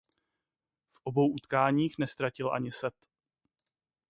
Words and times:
V 0.91 0.99
obou 1.03 1.31
utkáních 1.33 1.97
neztratil 1.97 2.53
ani 2.53 2.71
set. 2.71 2.93